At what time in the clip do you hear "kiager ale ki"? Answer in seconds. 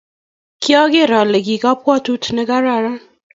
0.61-1.55